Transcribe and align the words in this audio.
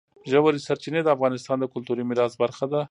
ژورې 0.31 0.59
سرچینې 0.67 1.01
د 1.03 1.09
افغانستان 1.15 1.57
د 1.59 1.65
کلتوري 1.73 2.03
میراث 2.09 2.33
برخه 2.41 2.65
ده. 2.71 2.79